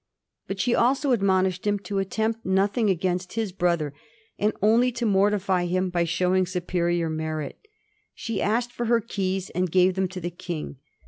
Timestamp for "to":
1.81-1.99, 4.93-5.05, 10.07-10.19